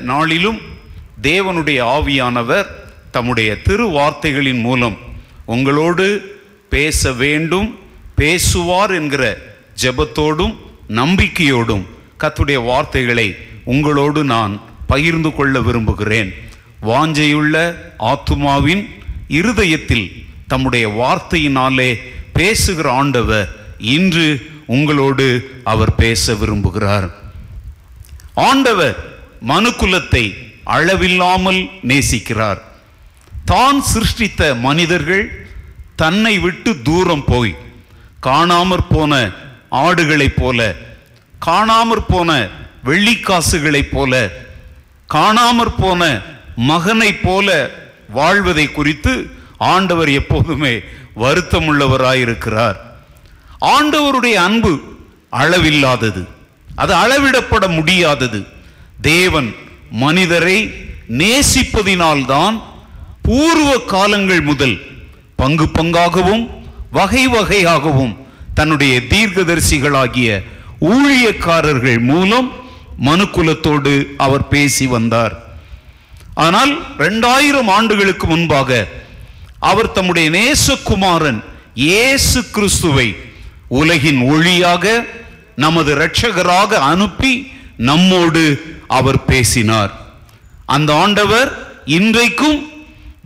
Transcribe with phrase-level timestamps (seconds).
[0.00, 0.60] நாளிலும்
[1.22, 2.66] தேவனுடைய ஆவியானவர்
[3.10, 4.98] தம்முடைய திருவார்த்தைகளின் மூலம்
[5.44, 6.36] உங்களோடு
[6.68, 7.78] பேச வேண்டும்
[8.14, 9.38] பேசுவார் என்கிற
[9.82, 10.56] ஜெபத்தோடும்
[10.88, 11.84] நம்பிக்கையோடும்
[12.20, 16.34] கத்துடைய வார்த்தைகளை உங்களோடு நான் பகிர்ந்து கொள்ள விரும்புகிறேன்.
[16.82, 18.88] வாஞ்சையுள்ள ஆத்துமாவின்
[19.28, 21.98] இருதயத்தில் தம்முடைய வார்த்தையினாலே
[22.32, 23.48] பேசுகிற ஆண்டவர்
[23.78, 27.12] இன்று உங்களோடு அவர் பேச விரும்புகிறார்.
[28.34, 29.11] ஆண்டவர்
[29.46, 32.58] மனுக்குலத்தை அளவில்லாமல் நேசிக்கிறார்.
[33.44, 35.46] தான் சிருஷ்டித்த மனிதர்கள்
[35.96, 37.56] தன்னை விட்டு தூரம் போய்
[38.22, 39.30] காணாமற் போன
[39.70, 40.74] ஆடுகளைப் போல
[41.46, 42.48] காணாமற் போன
[42.84, 44.30] வெள்ளிக்காசுகளைப் போல
[45.14, 46.20] காணாமற் போன
[46.56, 47.70] மகனைப் போல
[48.08, 50.80] வாழ்வதை குறித்து ஆண்டவர் எப்போதுமே
[51.16, 52.76] வருத்தமுள்ளவராயிருக்கிறார்.
[53.60, 54.80] ஆண்டவருடைய அன்பு
[55.32, 56.26] அளவில்லாதது.
[56.76, 58.46] அது அளவிடப்பட முடியாதது.
[59.02, 59.54] தேவன்
[59.90, 60.74] மனிதரை
[61.18, 62.62] நேசிப்பதினால்தான்
[63.22, 64.76] பூர்வ காலங்கள் முதல்
[65.36, 66.44] பங்கு பங்காகவும்
[66.90, 68.16] வகை வகையாகவும்
[68.54, 70.42] தன்னுடைய தீர்க்கதரிசிகளாகிய
[70.80, 72.48] ஊழியக்காரர்கள் மூலம்
[73.04, 75.34] மனுக்குலத்தோடு அவர் பேசி வந்தார்.
[76.34, 78.86] ஆனால் ரெண்டாயிரம் ஆண்டுகளுக்கு முன்பாக
[79.58, 81.40] அவர் தம்முடைய நேசகுமாரன்
[81.74, 83.16] இயேசு கிறிஸ்துவை
[83.68, 85.04] உலகின் ஒளியாக
[85.56, 89.92] நமது இரட்சகராக அனுப்பி நம்மோடு அவர் பேசினார்.
[90.66, 92.70] அந்த ஆண்டவர் இன்றைக்கும்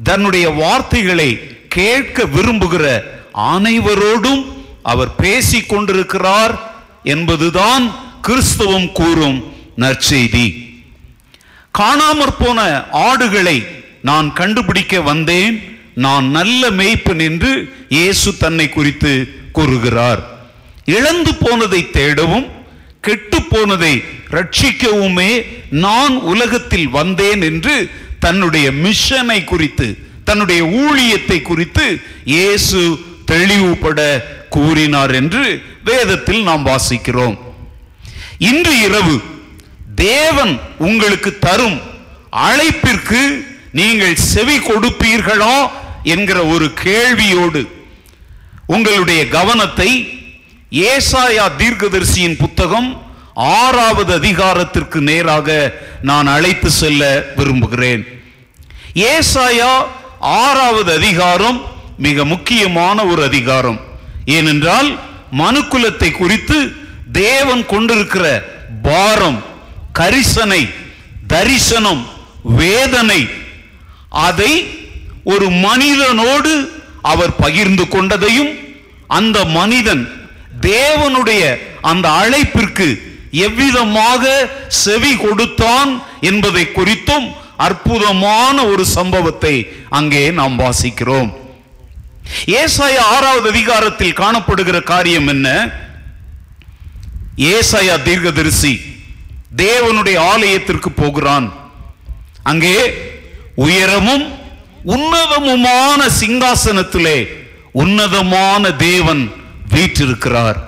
[0.03, 1.39] தன்னுடைய வார்த்தைகளை
[1.69, 3.03] கேட்க விரும்புகிற
[3.35, 4.45] அனைவரோடும்
[4.83, 10.65] அவர் பேசி கொண்டிருக்கிறார் என்பதுதான் கிறிஸ்தவம் கூறும் நற்செய்தி.
[11.79, 13.67] காணாமற் போன ஆடுகளை
[14.03, 15.75] நான் கண்டுபிடிக்க வந்தேன்.
[15.95, 20.23] நான் நல்ல மேய்ப்பன் என்று இயேசு தன்னை குறித்து கூறுகிறார்.
[20.85, 22.51] இழந்து போனதை தேடவும்
[23.01, 34.01] கெட்டு போனதை ரட்சிக்கவுமே நான் உலகத்தில் வந்தேன் என்று தன்னுடைய மிஷனை குறித்து தன்னுடைய ஊழியத்தை குறித்து இயேசு தெளிவுபட
[34.49, 37.37] கூறினார் என்று வேதத்தில் நாம் வாசிக்கிறோம்.
[38.39, 39.21] இன்று இரவு
[39.95, 41.81] தேவன் உங்களுக்கு தரும்
[42.31, 45.69] அழைப்பிற்கு நீங்கள் செவி கொடுப்பீர்களா
[46.03, 47.69] என்கிற ஒரு கேள்வியோடு
[48.67, 49.91] உங்களுடைய கவனத்தை
[50.73, 53.06] ஏசாயா தீர்க்கதரிசியின் புத்தகம்
[53.37, 58.07] ஆறாவது அதிகாரத்திற்கு நேராக நான் அழைத்து செல்ல விரும்புகிறேன்.
[58.95, 59.85] ஏசாயா
[60.21, 61.61] ஆறாவது அதிகாரம்
[61.99, 63.81] மிக முக்கியமான ஒரு அதிகாரம்.
[64.25, 64.99] ஏனென்றால்
[65.39, 66.73] மனுக்குலத்தை குறித்து
[67.13, 68.43] தேவன் கொண்டிருக்கிற
[68.83, 69.45] பாரம்
[69.93, 70.69] கரிசனை
[71.27, 72.07] தரிசனம்
[72.43, 73.29] வேதனை
[74.11, 74.69] அதை
[75.25, 76.71] ஒரு மனிதனோடு
[77.03, 78.53] அவர் பகிர்ந்து கொண்டதையும்
[79.07, 80.09] அந்த மனிதன்
[80.61, 84.25] தேவனுடைய அந்த அழைப்பிற்கு எவ்விதமாக
[84.69, 87.27] செவி கொடுத்தான் என்பதை குறித்தும்
[87.57, 89.55] அற்புதமான ஒரு சம்பவத்தை
[89.89, 91.31] அங்கே நாம் வாசிக்கிறோம்.
[92.47, 95.49] ஏசாயா ஆறாவது அதிகாரத்தில் காணப்படுகிற காரியம் என்ன?
[97.37, 98.81] ஏசாயா தீர்க்கதரிசி
[99.57, 101.53] தேவனுடைய ஆலயத்திற்கு போகிறான்.
[102.43, 102.77] அங்கே
[103.55, 104.27] உயரமும்
[104.85, 107.19] உன்னதமுமான சிங்காசனத்திலே
[107.73, 109.33] உன்னதமான தேவன்
[109.69, 110.59] வீற்றிருக்கிறார்.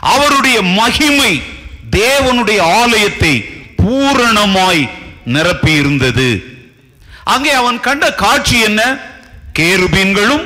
[0.00, 1.42] அவருடைய மகிமை
[1.90, 3.34] தேவனுடைய ஆலயத்தை
[3.82, 4.82] பூரணமாய்
[5.24, 6.30] நிரப்பி இருந்தது
[7.24, 8.82] அங்கே அவன் கண்ட காட்சி என்ன?
[9.58, 10.44] கேருபீன்களும்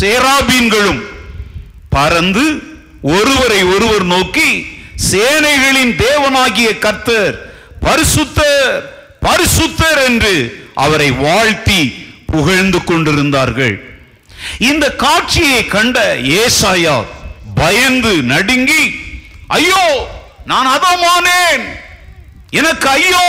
[0.00, 1.00] சேராபீன்களும்.
[1.90, 2.44] பறந்து
[3.02, 4.50] ஒருவரை ஒருவர் நோக்கி
[5.10, 7.34] சேனைகளின் தேவனாகிய கர்த்தர்
[7.80, 8.78] பரிசுத்தர்
[9.26, 10.34] பரிசுத்தர் என்று
[10.74, 11.80] அவரை வாழ்த்தி
[12.26, 13.76] புகழ்ந்து கொண்டிருந்தார்கள்.
[14.58, 15.98] இந்த காட்சியை கண்ட
[16.40, 16.96] ஏசாயா
[17.54, 18.82] பயந்து நடுங்கி
[19.46, 19.84] ஐயோ
[20.48, 21.64] நான் அதமானேன்
[22.50, 23.26] எனக்கு ஐயோ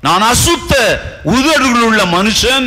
[0.00, 0.74] நான் அசுத்த
[1.22, 2.66] உதடுகள் உள்ள மனுஷன்.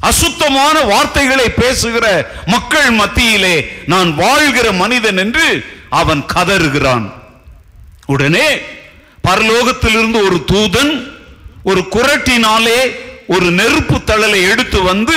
[0.00, 2.06] அசுத்தமான வார்த்தைகளை பேசுகிற
[2.46, 3.56] மக்கள் மத்தியிலே
[3.86, 5.46] நான் வாழ்கிற மனிதன் என்று
[6.00, 7.06] அவன் கதறுகிறான்.
[8.06, 8.48] உடனே
[9.24, 10.92] பரலோகத்திலிருந்து ஒரு தூதன்
[11.62, 12.80] ஒரு குரட்டினாலே
[13.26, 15.16] ஒரு நெருப்பு தழலை எடுத்து வந்து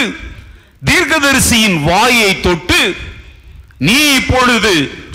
[0.86, 2.82] தீர்க்கதரிசியின் வாயை தொட்டு
[3.78, 4.74] நீ இப்பொழுது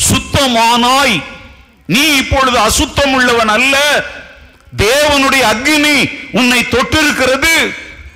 [0.08, 1.16] சுத்தமானாய்
[1.92, 4.04] நீ இப்பொழுது அசுத்தம் உள்ளவன் அல்ல.
[4.76, 5.96] தேவனுடைய அக்னி
[6.32, 7.54] உன்னை தொட்டிருக்கிறது.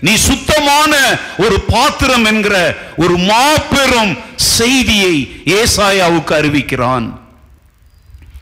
[0.01, 0.93] நீ சுத்தமான
[1.39, 2.57] ஒரு பாத்திரம் என்கிற
[2.97, 5.15] ஒரு மாபெரும் செய்தியை
[5.45, 7.07] ஏசாயாவுக்கு அறிவிக்கிறான்.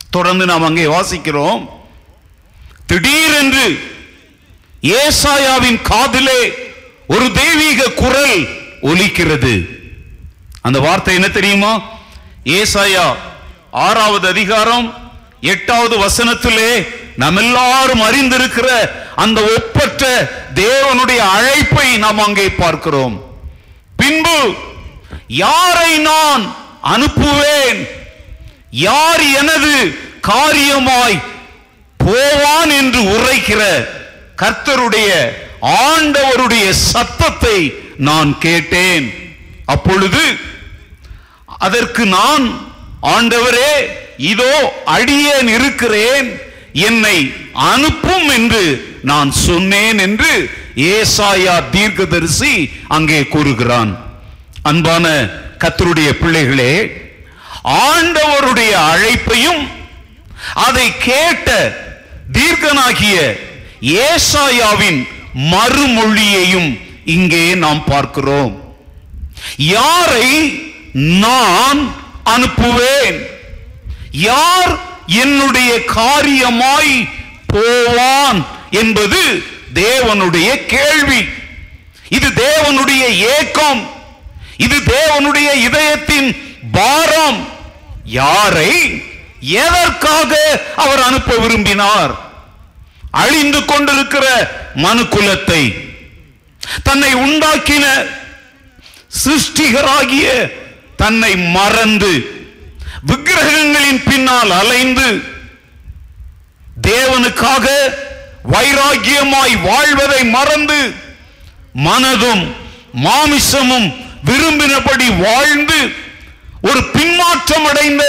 [0.09, 1.69] தொடர்ந்து நாம் அங்கே வாசிக்கிறோம்.
[2.85, 3.65] திடீரென்று
[4.81, 6.41] ஏசாயாவின் காதிலே
[7.07, 8.47] ஒரு தெய்வீக குரல்
[8.81, 9.55] ஒலிக்கிறது.
[10.61, 11.73] அந்த வார்த்தை என்ன தெரியுமா?
[12.45, 13.15] ஏசாயா
[13.71, 15.04] ஆறாவது அதிகாரம்
[15.53, 16.71] எட்டாவது வசனத்திலே
[17.21, 18.67] நாம் எல்லாரும் அறிந்திருக்கிற
[19.23, 20.03] அந்த ஒப்பற்ற
[20.53, 23.15] தேவனுடைய அழைப்பை நாம் அங்கே பார்க்கிறோம்.
[23.95, 24.39] பின்பு
[25.27, 26.43] யாரை நான்
[26.93, 27.79] அனுப்புவேன்?
[28.87, 29.73] யார் எனது
[30.21, 31.17] காரியமாய்
[31.99, 33.61] போவான் என்று உரைக்கிற
[34.41, 35.11] கர்த்தருடைய
[35.85, 37.57] ஆண்டவருடைய சத்தத்தை
[37.97, 39.05] நான் கேட்டேன்.
[39.65, 40.23] அப்பொழுது
[41.45, 42.45] அதற்கு நான்
[43.15, 43.71] ஆண்டவரே
[44.17, 46.39] இதோ அடியேன் இருக்கிறேன்
[46.73, 47.17] என்னை
[47.53, 48.63] அனுப்பும் என்று
[49.01, 53.97] நான் சொன்னேன் என்று ஏசாயா தீர்க்கதரிசி அங்கே கூறுகிறான்.
[54.63, 55.05] அன்பான
[55.59, 56.71] கத்தருடைய பிள்ளைகளே
[57.63, 59.63] ஆண்டவருடைய அழைப்பையும்
[60.53, 61.49] அதை கேட்ட
[62.31, 63.35] தீர்க்கனாகிய
[63.81, 65.07] ஏசாயாவின்
[65.51, 68.53] மறுமொழியையும் இங்கே நாம் பார்க்கிறோம்.
[69.57, 70.29] யாரை
[70.95, 71.81] நான்
[72.23, 73.17] அனுப்புவேன்?
[74.15, 77.09] யார் என்னுடைய காரியமாய்
[77.47, 81.25] போவான் என்பது தேவனுடைய கேள்வி.
[82.09, 83.89] இது தேவனுடைய ஏக்கம்.
[84.57, 87.47] இது தேவனுடைய இதயத்தின் பாரம்.
[88.05, 89.01] யாரை
[89.39, 92.23] எதற்காக அவர் அனுப்ப விரும்பினார்?
[93.11, 95.75] அழிந்து கொண்டிருக்கிற மனுக்குலத்தை
[96.83, 97.85] தன்னை உண்டாக்கின
[99.25, 100.51] சிருஷ்டிகராகிய
[100.97, 102.34] தன்னை மறந்து
[103.09, 105.07] விக்கிரகங்களின் பின்னால் அலைந்து
[106.89, 107.67] தேவனுக்காக
[108.53, 110.79] வைராகியமாய் வாழ்வதை மறந்து
[111.87, 112.43] மனதும்
[113.05, 113.87] மாமிசமும்
[114.29, 115.79] விரும்பினபடி வாழ்ந்து
[116.61, 118.03] ஒரு பின்மாற்றம் அடைந்த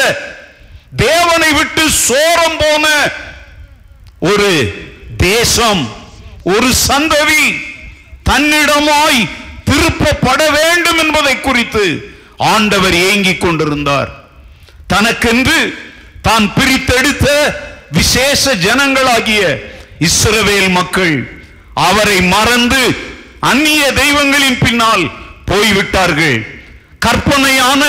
[0.96, 2.84] தேவனை விட்டு சோரம் போன
[4.31, 4.50] ஒரு
[5.16, 5.82] தேசம்
[6.54, 7.44] ஒரு சந்ததி
[8.22, 9.20] தன்னிடமாய்
[9.64, 11.84] திருப்பப்பட வேண்டும் என்பதை குறித்து
[12.52, 14.10] ஆண்டவர் ஏங்கிக் கொண்டிருந்தார்.
[14.92, 15.58] தனக்கென்று
[16.26, 17.28] தான் பிரித்தெடுத்த
[17.98, 19.42] விசேஷ ஜனங்களாகிய
[20.08, 21.16] இஸ்ரவேல் மக்கள்
[21.88, 22.82] அவரை மறந்து
[23.50, 25.04] அந்நிய தெய்வங்களின் பின்னால்
[25.50, 26.38] போய்விட்டார்கள்.
[27.04, 27.82] கற்பனையான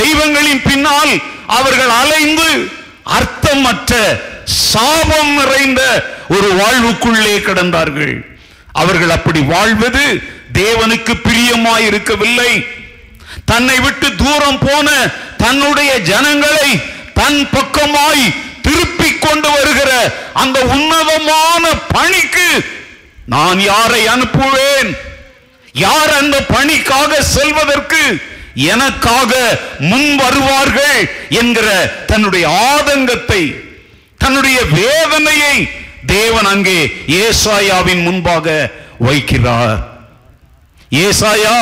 [0.00, 1.12] தெய்வங்களின் பின்னால்
[1.58, 2.48] அவர்கள் அலைந்து
[3.18, 3.92] அர்த்தமற்ற
[4.70, 5.82] சாபம் நிறைந்த
[6.36, 8.14] ஒரு வாழ்வுக்குள்ளே கிடந்தார்கள்.
[8.82, 10.04] அவர்கள் அப்படி வாழ்வது
[10.60, 12.52] தேவனுக்கு பிரியமாயிருக்கவில்லை.
[13.44, 14.88] தன்னை விட்டு தூரம் போன
[15.36, 16.68] தன்னுடைய ஜனங்களை
[17.12, 18.24] தன் பக்கமாய்
[18.62, 19.90] திருப்பி கொண்டு வருகிற
[20.32, 22.48] அந்த உன்னதமான பணிக்கு
[23.26, 24.88] நான் யாரை அனுப்புவேன்?
[25.74, 28.02] யார் அந்த பணிக்காக செல்வதற்கு
[28.72, 29.32] எனக்காக
[29.80, 30.98] முன் வருவார்கள்
[31.28, 31.68] என்கிற
[32.06, 33.42] தன்னுடைய ஆதங்கத்தை
[34.18, 35.56] தன்னுடைய வேதனையை
[36.06, 36.78] தேவன் அங்கே
[37.20, 38.46] ஏசாயாவின் முன்பாக
[39.00, 39.80] வைக்கிறார்.
[41.00, 41.56] ஏசாயா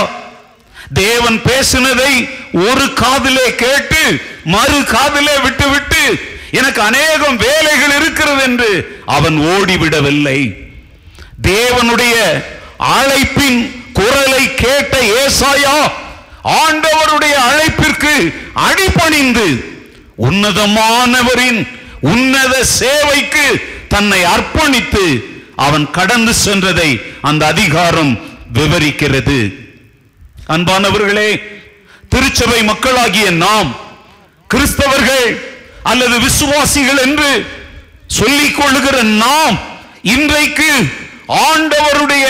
[0.92, 10.40] தேவன் பேசினதை ஒரு காதிலே கேட்டு மறு காதிலே விட்டுவிட்டு எனக்கு அநேகம் வேலைகள் இருக்கிறது என்று அவன் ஓடிவிடவில்லை.
[11.42, 12.16] தேவனுடைய
[12.78, 15.92] அழைப்பின் குரலை கேட்ட ஏசாயா
[16.44, 19.64] ஆண்டவருடைய அழைப்பிற்கு அடிபணிந்து
[20.18, 21.66] உன்னதமானவரின்
[22.00, 23.46] உன்னத சேவைக்கு
[23.88, 25.24] தன்னை அர்ப்பணித்து
[25.56, 28.20] அவன் கடந்து சென்றதை அந்த அதிகாரம்
[28.54, 29.54] விவரிக்கிறது.
[30.52, 31.30] அன்பானவர்களே
[32.08, 33.70] திருச்சபை மக்களாகிய நாம்
[34.50, 35.28] கிறிஸ்தவர்கள்
[35.82, 37.30] அல்லது விசுவாசிகள் என்று
[38.06, 39.56] சொல்லிக் கொள்ளுகிற நாம்
[40.02, 40.70] இன்றைக்கு
[41.46, 42.26] ஆண்டவருடைய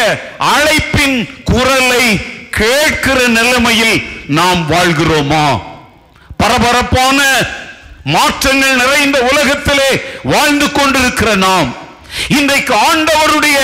[0.49, 2.05] அழைப்பின் குரலை
[2.51, 3.97] கேட்கிற நிலைமையில்
[4.31, 5.45] நாம் வாழ்கிறோமா?
[6.37, 7.19] பரபரப்பான
[8.07, 9.91] மாற்றங்கள் நிறைந்த உலகத்திலே
[10.25, 11.69] வாழ்ந்து கொண்டிருக்கிற நாம்
[12.29, 13.59] இன்றைக்கு ஆண்டவருடைய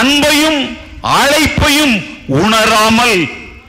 [0.00, 0.60] அன்பையும்
[1.20, 1.96] அழைப்பையும்
[2.36, 3.18] உணராமல்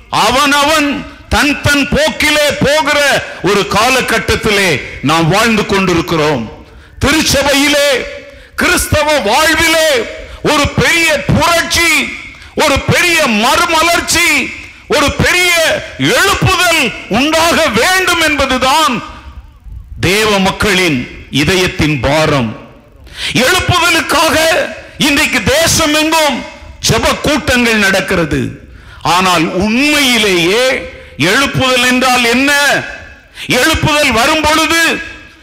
[0.10, 6.66] அவனவன் தன் தன் போக்கிலே போகிற ஒரு காலகட்டத்திலே நாம் வாழ்ந்து கொண்டிருக்கிறோம்.
[7.00, 8.06] திருச்சபையிலே
[8.56, 9.90] கிறிஸ்தவ வாழ்விலே
[10.42, 12.10] ஒரு பெரிய புரட்சி
[12.56, 14.54] ஒரு பெரிய மறுமலர்ச்சி
[14.88, 15.52] ஒரு பெரிய
[15.98, 19.04] எழுப்புதல் உண்டாக வேண்டும் என்பதுதான்
[20.00, 22.58] தேவ மக்களின் இதயத்தின் பாரம்.
[23.34, 24.38] எழுப்புதலுக்காக
[24.98, 26.46] இன்றைக்கு தேசம் எங்கும்
[26.90, 28.67] ஜப கூட்டங்கள் நடக்கிறது.
[29.16, 30.66] ஆனால் உண்மையிலேயே
[31.18, 32.52] எழுப்புதல் என்றால் என்ன?
[33.60, 34.82] எழுப்புதல் வரும் பொழுது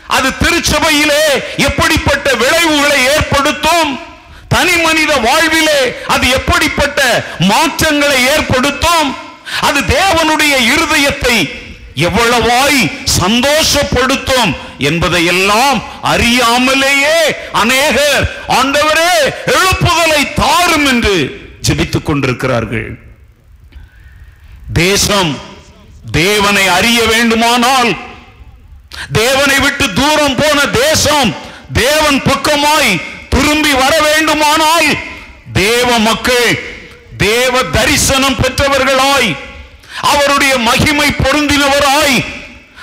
[0.06, 1.24] அது திருச்சபையிலே
[1.56, 3.90] எப்படிப்பட்ட விளைவுகளை ஏற்படுத்தும்?
[4.48, 7.00] தனி மனித வாழ்விலே அது எப்படிப்பட்ட
[7.38, 9.08] மாற்றங்களை ஏற்படுத்தும்?
[9.60, 11.36] அது தேவனுடைய இருதயத்தை
[11.94, 12.80] எவ்வளவாய்
[13.20, 17.18] சந்தோஷப்படுத்தும் என்பதையெல்லாம் அறியாமலேயே
[17.52, 19.12] அநேகர் ஆண்டவரே
[19.54, 21.14] எழுப்புதலை தாரும் என்று
[21.68, 22.88] ஜெபித்துக் கொண்டிருக்கிறார்கள்.
[24.72, 25.38] தேசம்
[26.10, 27.96] தேவனை அறிய வேண்டுமானால்
[29.12, 31.34] தேவனை விட்டு தூரம் போன தேசம்
[31.72, 34.96] தேவன் பக்கமாய் திரும்பி வர வேண்டுமானால்
[35.52, 36.58] தேவ மக்கள்
[37.16, 39.36] தேவ தரிசனம் பெற்றவர்களாய்
[40.02, 42.24] அவருடைய மகிமை பொருந்தினவராய்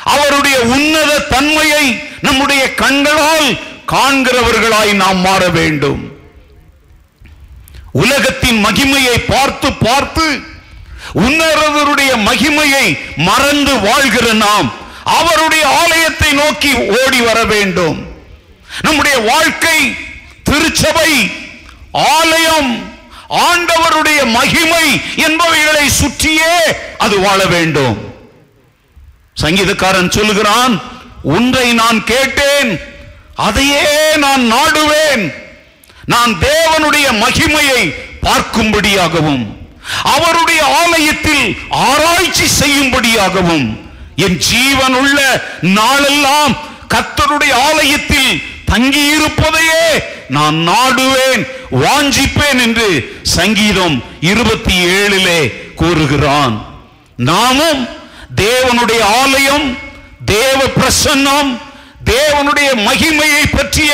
[0.03, 6.11] அவருடைய உன்னத தன்மையை நம்முடைய கண்களால் காண்கிறவர்களாய் நாம் மாற வேண்டும்.
[7.91, 10.50] உலகத்தின் மகிமையை பார்த்து பார்த்து
[11.13, 18.09] உன்னரவருடைய மகிமையை மறந்து வாழ்கிற நாம் அவருடைய ஆலயத்தை நோக்கி ஓடி வர வேண்டும்.
[18.81, 19.95] நம்முடைய வாழ்க்கை
[20.43, 21.31] திருச்சபை
[21.91, 22.89] ஆலயம்
[23.29, 26.55] ஆண்டவருடைய மகிமை என்பவைகளை சுற்றியே
[26.97, 28.09] அது வாழ வேண்டும்.
[29.41, 30.81] சங்கீதக்காரன் சொல்லுகிறான்
[31.23, 32.79] ஒன்றை நான் கேட்டேன்
[33.35, 35.33] அதையே நான் நாடுவேன்.
[36.05, 39.60] நான் தேவனுடைய மகிமையை பார்க்கும்படியாகவும்.
[40.15, 43.67] அவருடைய ஆலயத்தில் ஆராய்ச்சி செய்யும்படியாகவும்
[44.15, 45.19] என் ஜீவன் உள்ள
[45.61, 46.53] நாளெல்லாம்
[46.87, 48.31] கத்தருடைய ஆலயத்தில்
[48.71, 49.85] தங்கியிருப்பதையே
[50.27, 51.41] நான் நாடுவேன்
[51.83, 52.87] வாஞ்சிப்பேன் என்று
[53.23, 55.39] சங்கீதம் இருபத்தி ஏழிலே
[55.75, 56.55] கூறுகிறான்.
[57.17, 57.81] நாமும்
[58.35, 59.67] தேவனுடைய ஆலயம்
[60.25, 61.51] தேவ பிரசன்னம்
[62.05, 63.91] தேவனுடைய மகிமையை பற்றிய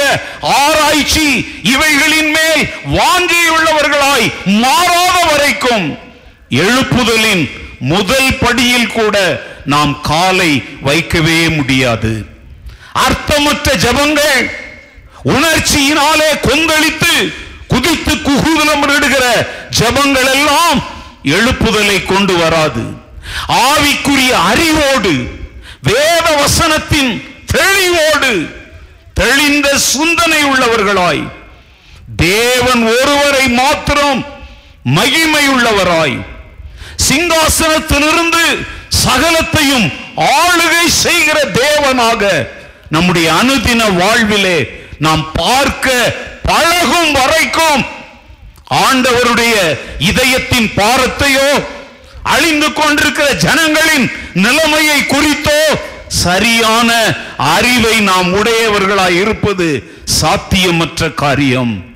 [0.60, 1.26] ஆராய்ச்சி
[1.74, 2.62] இவைகளின் மேல்
[2.98, 4.28] வாஞ்சியுள்ளவர்களாய்
[4.62, 5.88] மாறா வரைக்கும்
[6.64, 7.44] எழுப்புதலின்
[7.92, 9.16] முதல் படியில் கூட
[9.74, 10.52] நாம் காலை
[10.88, 12.14] வைக்கவே முடியாது.
[13.06, 14.46] அர்த்தமற்ற ஜபங்கள்
[15.36, 17.14] உணர்ச்சியினாலே கொந்தளித்து
[17.74, 19.26] குதித்து குகூதலம் இடுகிற
[19.80, 20.80] ஜபங்கள் எல்லாம்
[21.36, 22.84] எழுப்புதலை கொண்டு வராது.
[23.66, 25.14] ஆவிக்குரிய அறிவோடு
[25.90, 27.12] வேத வசனத்தின்
[27.54, 28.32] தெளிவோடு
[29.20, 31.24] தெளிந்த சிந்தனை உள்ளவர்களாய்
[32.26, 34.22] தேவன் ஒருவரை மாத்திரம்
[34.96, 36.26] மகிமையுள்ளவராய்.
[37.08, 38.66] சிங்காசனத்திலிருந்து
[39.06, 42.48] சகலத்தையும் ஆளுகை செய்கிற தேவனாக
[42.90, 46.14] நம்முடைய அனுதின வாழ்விலே நாம் பார்க்க
[46.44, 47.86] பழகும் வரைக்கும்
[48.70, 49.56] ஆண்டவருடைய
[49.98, 51.66] இதயத்தின் பாரத்தையோ
[52.24, 61.87] அழிந்து கொண்டிருக்கிற ஜனங்களின் நிலைமையை குறித்தோ சரியான அறிவை நாம் உடையவர்களாய் இருப்பது சாத்தியமற்ற காரியம்.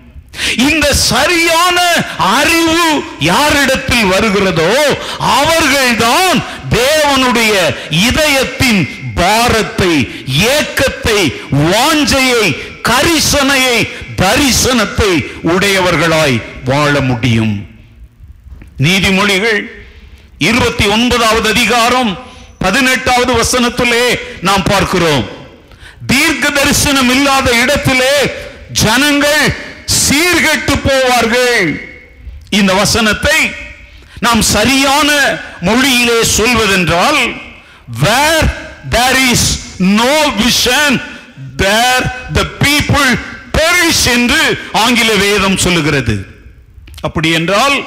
[0.56, 1.80] இந்த சரியான
[2.18, 4.74] அறிவு யாரிடத்தில் வருகிறதோ
[5.20, 7.54] அவர்கள்தான் தேவனுடைய
[7.90, 8.82] இதயத்தின்
[9.16, 9.94] பாரத்தை
[10.56, 11.20] ஏக்கத்தை
[11.52, 12.46] வாஞ்சையை
[12.82, 13.78] கரிசனையை
[14.16, 15.12] தரிசனத்தை
[15.44, 17.68] உடையவர்களாய் வாழ முடியும்.
[18.78, 19.60] நீதிமொழிகள்
[20.38, 22.12] இருபத்தி ஒன்பதாவது அதிகாரம்
[22.60, 25.30] பதினெட்டாவது வசனத்திலே நாம் பார்க்கிறோம்.
[26.08, 28.14] தீர்க்க தரிசனம் இல்லாத இடத்திலே
[28.84, 29.44] ஜனங்கள்
[30.12, 31.68] சீர்கெட்டு போவார்கள்.
[32.60, 33.40] இந்த வசனத்தை
[34.26, 35.10] நாம் சரியான
[35.68, 37.22] மொழியிலே சொல்வதென்றால்
[38.04, 38.48] where
[38.96, 39.48] there is
[40.00, 40.98] no vision
[41.64, 42.06] there
[42.38, 43.10] the people
[43.58, 44.42] perish என்று
[44.84, 46.16] ஆங்கில வேதம் சொல்லுகிறது.
[47.08, 47.78] அப்படி என்றால்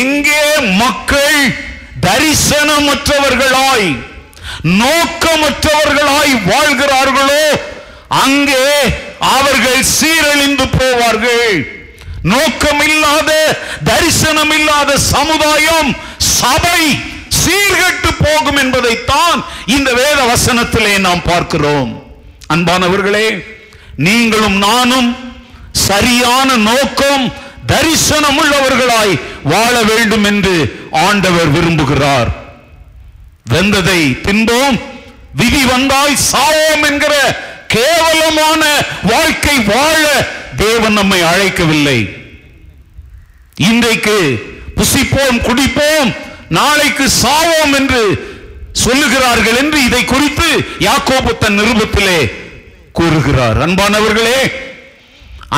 [0.00, 0.44] எங்கே
[0.82, 1.38] மக்கள்
[2.06, 3.88] தரிசனமற்றவர்களாய்
[4.80, 7.44] நோக்கமற்றவர்களாய் வாழ்கிறார்களோ
[8.24, 8.66] அங்கே
[9.18, 11.56] அவர்கள் சீரழிந்து போவார்கள்.
[12.32, 13.30] நோக்கமில்லாத
[13.84, 16.80] தரிசனம் இல்லாத சமுதாயம் சபை
[17.42, 21.90] சீர்கட்டு போகும் என்பதைத்தான் இந்த வேத வசனத்திலே நாம் பார்க்கிறோம்.
[22.54, 23.28] அன்பானவர்களே
[23.96, 25.16] நீங்களும் நானும்
[25.72, 27.32] சரியான நோக்கம்
[27.66, 30.56] தரிசனம் உள்ளவர்களாய் வாழ வேண்டும் என்று
[30.90, 32.30] ஆண்டவர் விரும்புகிறார்.
[33.52, 34.76] வெந்ததை தின்போம்
[35.34, 37.14] விதி வந்தால் சாவோம் என்கிற
[37.76, 38.62] கேவலமான
[39.12, 40.02] வாழ்க்கை வாழ
[40.56, 41.98] தேவன் நம்மை அழைக்கவில்லை.
[43.68, 44.18] இன்றைக்கு
[44.76, 46.10] புசிப்போம் குடிப்போம்
[46.58, 48.02] நாளைக்கு சாவோம் என்று
[48.84, 50.48] சொல்லுகிறார்கள் என்று இதை குறித்து
[50.86, 52.20] யாக்கோபு தன் நிருபத்திலே
[52.98, 53.58] கூறுகிறார்.
[53.66, 54.40] அன்பானவர்களே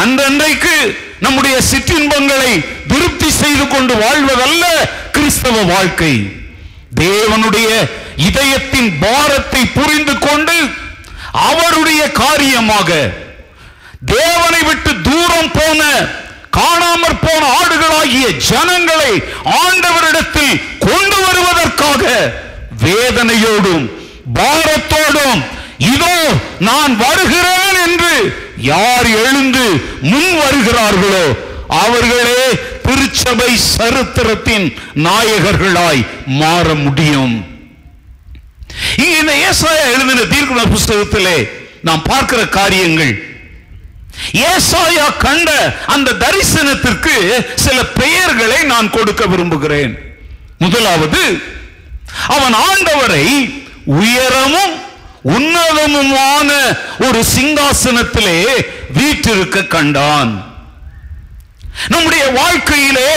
[0.03, 0.77] அன்றன்றைக்கு
[1.25, 2.53] நம்முடைய சிற்றின்பங்களை
[2.89, 4.65] திருப்தி செய்து கொண்டு வாழ்வதல்ல
[5.13, 6.15] கிறிஸ்தவ வாழ்க்கை.
[7.01, 7.71] தேவனுடைய
[8.29, 10.57] இதயத்தின் பாரத்தை புரிந்து கொண்டு
[11.45, 12.91] அவருடைய காரியமாக
[14.15, 15.81] தேவனை விட்டு தூரம் போன
[16.53, 19.13] காணாமற் போன ஆடுகளாகிய ஜனங்களை
[19.61, 22.05] ஆண்டவரிடத்தில் கொண்டு வருவதற்காக
[22.85, 23.85] வேதனையோடும்
[24.39, 25.43] பாரத்தோடும்
[25.89, 26.17] இதோ
[26.69, 28.15] நான் வருகிறேன் என்று
[28.69, 29.67] யார் எழுந்து
[30.03, 31.27] முன் வருகிறார்களோ
[31.83, 32.41] அவர்களே
[32.87, 34.67] திருச்சபை சரித்திரத்தின்
[35.07, 36.03] நாயகர்களாய்
[36.41, 37.35] மாற முடியும்.
[39.03, 41.37] இங்கே இந்த ஏசாயா எழுதின தீர்க்கண புஸ்தகத்திலே
[41.83, 43.15] நாம் பார்க்கிற காரியங்கள்.
[44.49, 45.51] ஏசாயா கண்ட
[45.95, 47.15] அந்த தரிசனத்திற்கு
[47.55, 49.93] சில பெயர்களை நான் கொடுக்க விரும்புகிறேன்.
[50.59, 51.23] முதலாவது
[52.35, 53.27] அவன் ஆண்டவரை
[53.85, 54.75] உயரமும்
[55.37, 56.51] உன்னதமுமான
[57.07, 58.41] ஒரு சிங்காசனத்திலே
[58.99, 60.33] வீற்றிருக்க கண்டான்.
[61.89, 63.13] நம்முடைய வாழ்க்கையிலே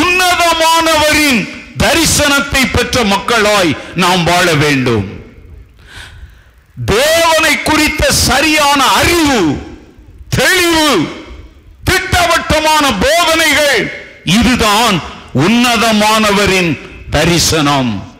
[0.00, 1.40] உன்னதமானவரின்
[1.86, 5.06] தரிசனத்தை பெற்ற மக்களாய் நாம் வாழ வேண்டும்.
[6.84, 9.56] தேவனை குறித்த சரியான அறிவு
[10.28, 11.08] தெளிவு
[11.84, 13.92] திட்டவட்டமான போதனைகள்
[14.24, 15.00] இதுதான்
[15.34, 16.78] உன்னதமானவரின்
[17.10, 18.14] தரிசனம்.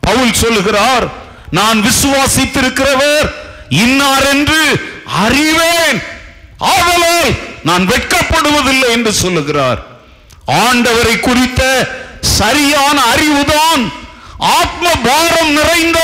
[0.00, 1.06] பவுல் சொல்லுகிறார்
[1.50, 3.28] நான் விசுவாசித்திருக்கிறவர்
[3.68, 4.62] இன்னார் என்று
[5.04, 6.02] அறிவேன்.
[6.58, 7.30] ஆதலால்
[7.62, 9.80] நான் வெட்கப்படுவதில்லை என்று சொல்லுகிறார்.
[10.46, 11.62] ஆண்டவரை குறித்த
[12.22, 13.82] சரியான அறிவுதான்.
[14.38, 15.98] ஆத்ம பாரம் நிறைந்த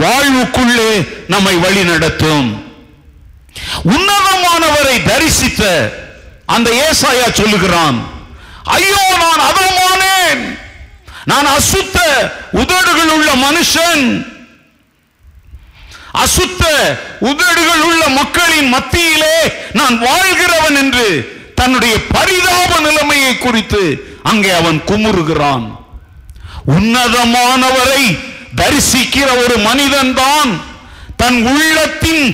[0.00, 0.90] வாழ்வுக்குள்ளே
[1.28, 2.64] நம்மை வழி நடத்தும்
[3.84, 5.62] உன்னதமானவரை தரிசித்த
[6.46, 7.98] அந்த ஏசாயா சொல்லுகிறான்
[8.64, 10.58] ஐயோ நான் அதமானேன்.
[11.24, 11.98] நான் அசுத்த
[12.50, 14.04] உதடுகள் உள்ள மனுஷன்.
[16.24, 16.64] அசுத்த
[17.20, 19.36] உதடுகள் உள்ள மக்களின் மத்தியிலே
[19.72, 21.06] நான் வாழ்கிறவன் என்று
[21.54, 23.82] தன்னுடைய பரிதாப நிலைமையை குறித்து
[24.30, 25.66] அங்கே அவன் குமுறுகிறான்.
[26.76, 28.02] உன்னதமானவரை
[28.60, 30.50] தரிசிக்கிற ஒரு மனிதன் தான்
[31.20, 32.24] தன் உள்ளத்தின்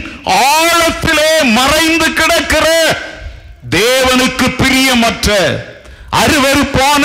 [0.50, 2.66] ஆழத்திலே மறைந்து கிடக்கிற
[3.76, 5.28] தேவனுக்கு பிரியமற்ற
[6.20, 7.04] அருவருப்பான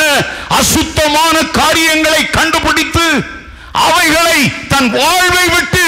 [0.60, 3.06] அசுத்தமான காரியங்களை கண்டுபிடித்து
[3.86, 4.40] அவைகளை
[4.74, 5.86] தன் வாழ்வை விட்டு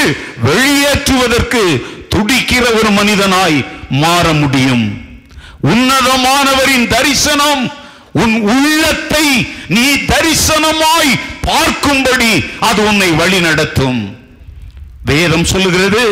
[0.47, 1.63] வெளியேற்றுவதற்கு
[2.13, 3.57] துடிக்கிற ஒரு மனிதனாய்
[4.03, 4.85] மாற முடியும்.
[5.71, 7.63] உன்னதமானவரின் தரிசனம்
[8.15, 9.25] உன் உள்ளத்தை
[9.67, 11.11] நீ தரிசனமாய்
[11.43, 13.99] பார்க்கும்படி அது உன்னை வழி நடத்தும்
[15.03, 16.03] வேதம் சொல்லுகிறது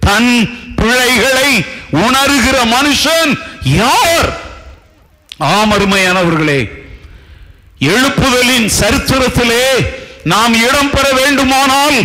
[0.00, 0.32] தன்
[0.76, 1.50] பிழைகளை
[1.98, 3.32] உணர்கிற மனுஷன்
[3.74, 4.28] யார்?
[5.52, 6.60] ஆமருமையானவர்களே
[7.88, 9.64] எழுப்புதலின் சரித்திரத்திலே
[10.24, 11.98] நாம் இடம் பெற வேண்டுமானால்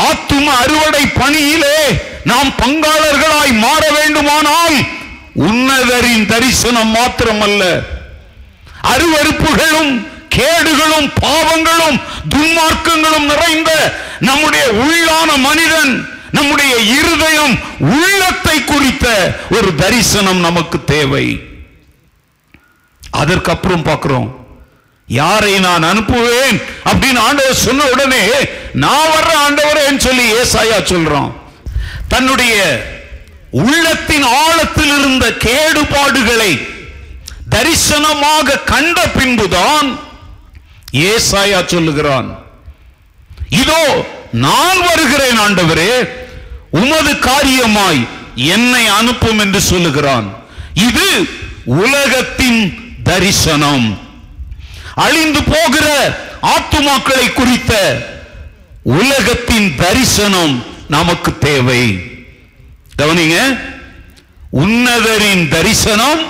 [0.00, 1.78] ஆத்தும அறுவடை பணியிலே
[2.24, 4.76] நாம் பங்காளர்களாய் மாற வேண்டுமானால்
[5.42, 7.62] உன்னதரின் தரிசனம் மாத்திரமல்ல.
[8.82, 12.00] அருவறுப்புகளும் கேடுகளும் பாவங்களும்
[12.34, 21.40] துன்மார்க்கங்களும் நிறைந்த நம்முடைய உள்ளான மனிதன் நம்முடைய இருதயம் உள்ளத்தை குறித்த ஒரு தரிசனம் நமக்கு தேவை.
[23.10, 24.46] அதற்கப்புறம் பார்க்கிறோம்.
[25.06, 26.62] யாரை நான் அனுப்புவேன்?
[26.84, 28.28] அப்படின்னு ஆண்டவர் சொன்ன உடனே
[28.72, 31.32] நான் வர்ற ஆண்டவரேன்னு சொல்லி ஏசாயா சொல்றான்.
[32.08, 32.84] தன்னுடைய
[33.50, 36.66] உள்ளத்தின் ஆழத்தில் இருந்த கேடுபாடுகளை
[37.54, 39.88] தரிசனமாக கண்ட பின்புதான்
[40.92, 42.28] ஏசாயா சொல்லுகிறான்
[43.62, 43.82] இதோ
[44.46, 45.92] நான் வருகிறேன் ஆண்டவரே
[46.70, 48.02] உமது காரியமாய்
[48.34, 50.26] என்னை அனுப்பும் என்று சொல்லுகிறான்.
[50.74, 51.08] இது
[51.64, 52.60] உலகத்தின்
[53.02, 53.98] தரிசனம்.
[54.94, 55.86] அழிந்து போகிற
[56.42, 57.72] ஆத்துமாக்களை குறித்த
[58.82, 60.54] உலகத்தின் தரிசனம்
[60.88, 61.82] நமக்கு தேவை.
[62.98, 63.36] கவனிங்க
[64.62, 66.22] உன்னதரின் தரிசனம்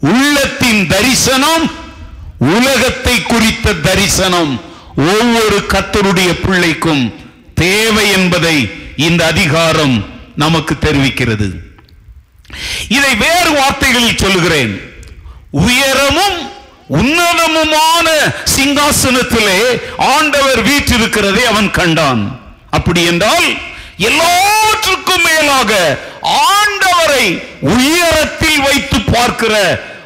[0.00, 1.70] உள்ளத்தின் தரிசனம்
[2.38, 4.60] உலகத்தை குறித்த தரிசனம்.
[4.96, 7.14] ஒவ்வொரு கத்தருடைய பிள்ளைக்கும்
[7.54, 10.04] தேவை என்பதை இந்த அதிகாரம்
[10.36, 11.48] நமக்கு தெரிவிக்கிறது.
[12.88, 14.80] இதை வேறு வார்த்தைகளில் சொல்லுகிறேன்.
[15.50, 16.50] உயரமும்
[16.90, 18.06] உன்னதமுமான
[18.56, 22.40] சிங்காசனத்திலே ஆண்டவர் வீற்றிருக்கிறதை அவன் கண்டான்.
[22.70, 23.58] அப்படி என்றால்
[23.96, 29.54] எல்லாவற்றுக்கும் மேலாக ஆண்டவரை உயரத்தில் வைத்து பார்க்கிற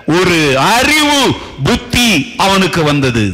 [0.07, 3.33] ஒரு அறிவு புத்தி அவனுக்கு வந்தது.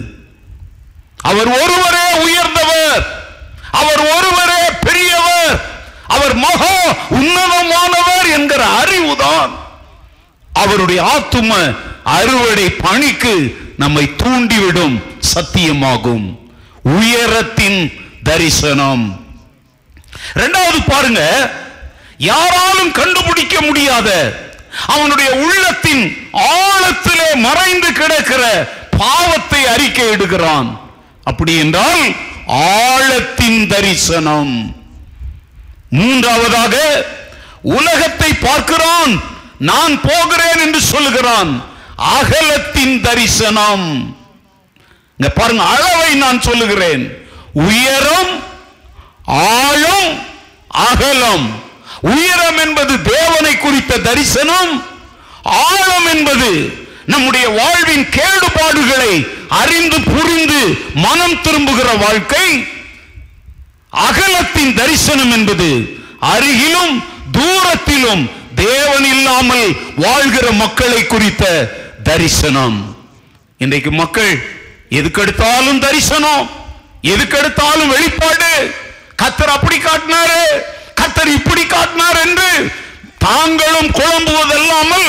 [1.16, 3.28] அவர் ஒருவரே உயர்ந்தவர்.
[3.70, 5.60] அவர் ஒருவரே பெரியவர்.
[6.06, 9.50] அவர் மகா உன்னதமானவர் என்கிற அறிவுதான்.
[10.52, 15.02] அவருடைய ஆத்தும அறுவடை பணிக்கு நம்மை தூண்டிவிடும்
[15.34, 16.38] சத்தியமாகும்.
[16.82, 19.24] உயரத்தின் தரிசனம்.
[20.34, 21.50] இரண்டாவது பாருங்க
[22.18, 24.32] யாராலும் கண்டுபிடிக்க முடியாத
[24.86, 30.80] அவனுடைய உள்ளத்தின் ஆழத்திலே மறைந்து கிடக்கிற பாவத்தை அறிக்கை எடுக்கிறான்.
[31.24, 32.14] அப்படி என்றால்
[32.46, 34.76] ஆழத்தின் தரிசனம்.
[35.90, 37.06] மூன்றாவதாக
[37.62, 39.22] உலகத்தை பார்க்கிறான்
[39.58, 41.64] நான் போகிறேன் என்று சொல்லுகிறான்
[41.96, 44.18] அகலத்தின் தரிசனம்.
[45.34, 47.28] பாருங்க அளவை நான் சொல்லுகிறேன்.
[47.52, 48.42] உயரம்
[49.24, 50.26] ஆழம்
[50.68, 51.62] அகலம்.
[52.00, 54.84] உயரம் என்பது தேவனை குறித்த தரிசனம்
[55.42, 62.66] ஆழம் என்பது நம்முடைய வாழ்வின் கேடுபாடுகளை அறிந்து புரிந்து மனம் திரும்புகிற வாழ்க்கை.
[63.90, 72.96] அகலத்தின் தரிசனம் என்பது அருகிலும் தூரத்திலும் தேவன் இல்லாமல் வாழ்கிற மக்களை குறித்த தரிசனம்.
[73.58, 74.46] இன்றைக்கு மக்கள்
[74.90, 76.50] எதுக்கெடுத்தாலும் தரிசனம்
[77.02, 78.74] எதுக்கெடுத்தாலும் வெளிப்பாடு.
[79.22, 80.44] கத்தர் அப்படி காட்டினாரு.
[81.10, 82.50] கர்த்தர் இப்படி காட்டினார் என்று
[83.24, 85.08] தாங்களும் குழம்புவதல்லாமல்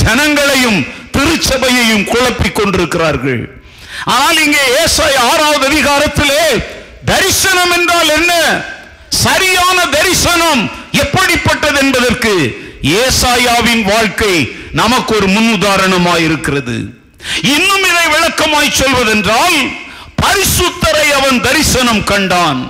[0.00, 0.78] ஜனங்களையும்
[1.14, 3.42] திருச்சபையையும் குழப்பிக் கொண்டிருக்கிறார்கள்.
[4.14, 6.42] ஆனால் இங்கே ஏசாய் ஆறாவது அதிகாரத்திலே
[7.10, 8.32] தரிசனம் என்றால் என்ன?
[9.24, 10.62] சரியான தரிசனம்
[11.02, 12.32] எப்படிப்பட்டது என்பதற்கு
[13.02, 14.34] ஏசாயாவின் வாழ்க்கை
[14.80, 16.76] நமக்கு ஒரு முன் உதாரணமாய் இருக்கிறது
[17.54, 19.58] இன்னும் இதை விளக்கமாய் சொல்வதென்றால்
[20.22, 22.60] பரிசுத்தரை அவன் தரிசனம் கண்டான்.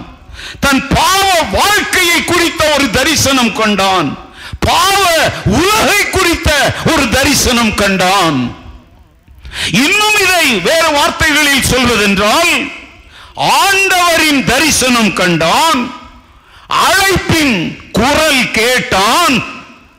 [0.61, 4.19] தன் பாவ வாழ்க்கையை குறித்த ஒரு தரிசனம் கண்டான்.
[4.61, 8.57] பாவ உலகை குறித்த ஒரு தரிசனம் கண்டான்.
[9.73, 12.71] இன்னும் இதை வேறு வார்த்தைகளில் சொல்வதென்றால்
[13.35, 15.93] ஆண்டவரின் தரிசனம் கண்டான்
[16.69, 19.45] அழைப்பின் குரல் கேட்டான்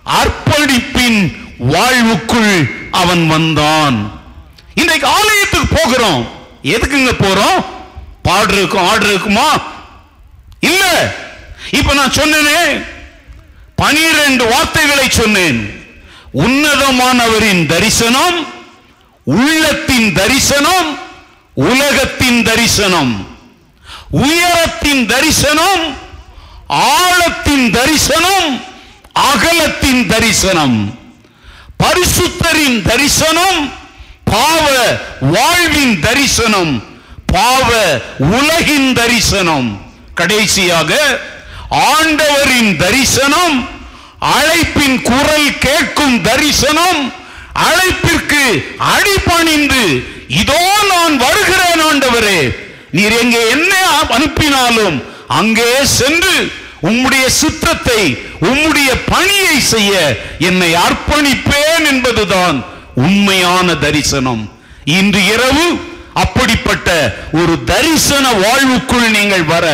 [0.05, 1.37] அர்ப்பணிப்பின்
[1.69, 4.11] வாழ்வுக்குள் அவன் வந்தான்.
[4.75, 6.29] இன்றைக்கு ஆலயத்துக்கு போகிறோம்.
[6.63, 7.65] எதுக்குங்க போறோம்?
[8.23, 9.75] பாடுறதுக்கும் ஆர்டர் இருக்குமா?
[10.59, 11.13] இல்ல.
[11.71, 12.85] இப்ப நான் சொன்னேனே
[13.75, 15.85] பனிரெண்டு வார்த்தைகளை சொன்னேன்.
[16.33, 18.47] உன்னதமானவரின் தரிசனம்
[19.23, 20.99] உள்ளத்தின் தரிசனம்
[21.53, 23.27] உலகத்தின் தரிசனம்.
[24.11, 25.97] உயரத்தின் தரிசனம்
[26.69, 28.63] ஆழத்தின் தரிசனம்
[29.13, 30.99] அகலத்தின் தரிசனம்.
[31.83, 33.73] பரிசுத்தரின் தரிசனம்
[34.23, 36.83] பாவ வாழ்வின் தரிசனம்
[37.25, 39.85] பாவ உலகின் தரிசனம்.
[40.17, 40.91] கடைசியாக
[41.89, 43.57] ஆண்டவரின் தரிசனம்
[44.35, 47.01] அழைப்பின் குரல் கேட்கும் தரிசனம்
[47.67, 48.43] அழைப்பிற்கு
[48.93, 49.83] அடிபணிந்து
[50.41, 52.39] இதோ நான் வருகிறேன் ஆண்டவரே.
[52.91, 53.73] நீர் எங்கே என்ன
[54.15, 54.97] அனுப்பினாலும்
[55.39, 56.35] அங்கே சென்று
[56.81, 58.01] உம்முடைய சுத்தத்தை
[58.41, 59.93] உம்முடைய பணியை செய்ய
[60.39, 62.57] என்னை அர்ப்பணிப்பேன் என்பதுதான்
[62.99, 64.43] உண்மையான தரிசனம்.
[64.91, 65.65] இன்று இரவு
[66.15, 66.89] அப்படிப்பட்ட
[67.31, 69.65] ஒரு தரிசன வாழ்வுக்குள் நீங்கள் வர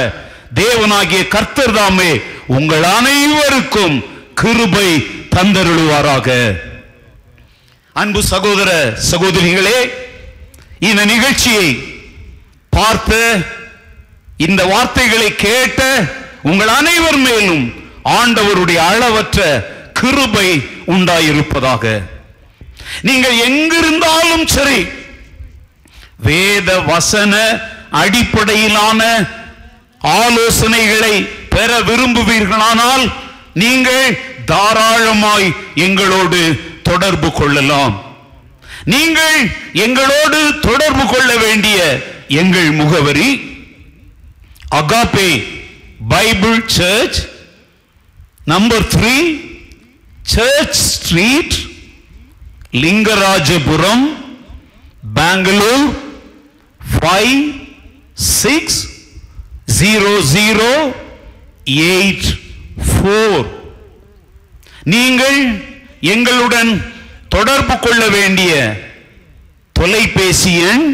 [0.60, 2.12] தேவனாகிய கர்த்தர் தாமே
[2.58, 3.96] உங்கள் அனைவருக்கும்
[4.42, 4.90] கிருபை
[5.36, 6.30] தந்தருளுவாராக.
[8.02, 8.70] அன்பு சகோதர
[9.12, 9.80] சகோதரிகளே
[10.88, 11.68] இந்த நிகழ்ச்சியை
[12.70, 13.12] பார்த்த
[14.46, 15.82] இந்த வார்த்தைகளை கேட்ட
[16.50, 17.66] உங்கள் அனைவர் மேலும்
[18.18, 19.40] ஆண்டவருடைய அளவற்ற
[20.00, 20.50] கிருபை
[20.96, 21.84] உண்டாயிருப்பதாக.
[23.08, 24.82] நீங்கள் எங்கிருந்தாலும் சரி
[26.28, 27.34] வேத வசன
[28.02, 29.02] அடிப்படையிலான
[30.04, 33.12] ஆலோசனைகளை பெற விரும்புவீர்களானால்
[33.54, 36.40] நீங்கள் தாராளமாய் எங்களோடு
[36.84, 37.94] தொடர்பு கொள்ளலாம்.
[38.86, 39.38] நீங்கள்
[39.74, 41.78] எங்களோடு தொடர்பு கொள்ள வேண்டிய
[42.28, 43.30] எங்கள் முகவரி
[44.76, 45.30] Agape
[46.08, 47.20] Bible church
[48.46, 49.16] number three
[50.24, 51.56] church street
[52.72, 54.06] Lingarajapuram
[55.16, 55.88] Bangalore
[56.82, 57.42] five
[58.14, 58.93] six
[59.76, 60.72] zero zero
[61.90, 62.28] eight
[62.88, 63.46] four
[64.94, 65.40] நீங்கள்
[66.14, 66.72] எங்களுடன்
[67.30, 68.52] தொடர்பு கொள்ள வேண்டிய
[69.76, 70.86] தொலைபேசி எண்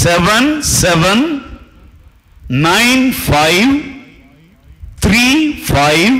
[0.00, 1.24] seven seven
[2.64, 3.70] nine five
[5.04, 5.26] three
[5.66, 6.16] five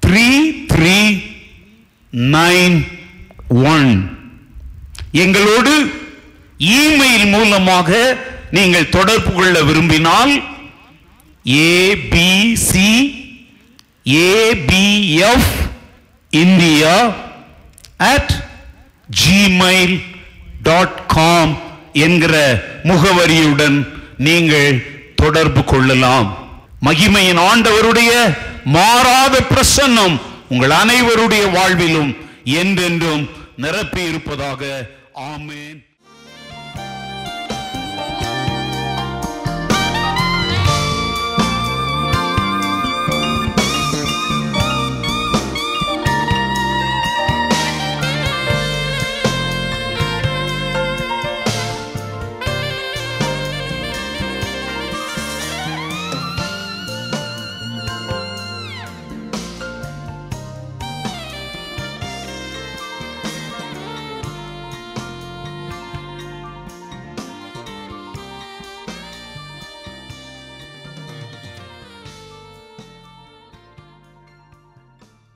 [0.00, 0.26] three
[0.72, 0.96] three
[2.32, 2.78] nine
[3.70, 3.92] one
[5.22, 5.74] எங்களோடு
[6.74, 7.90] இமெயில் மூலமாக
[8.54, 10.32] நீங்கள் தொடர்பு கொள்ள விரும்பினால்
[11.44, 12.90] ABC
[14.04, 15.52] ABF
[16.30, 16.94] India
[17.96, 18.32] at
[19.24, 19.96] Gmail
[20.62, 21.52] dot com
[21.92, 22.34] என்கிற
[22.84, 23.76] முகவரியுடன்
[24.18, 24.82] நீங்கள்
[25.16, 26.28] தொடர்பு கொள்ளலாம்.
[26.86, 28.12] மகிமையின் ஆண்டவருடைய
[28.64, 30.16] மாறாத பிரசன்னம்
[30.48, 32.10] உங்கள் அனைவருடைய வாழ்விலும்
[32.60, 33.24] என்றென்றும்
[33.56, 34.62] நிரப்பி இருப்பதாக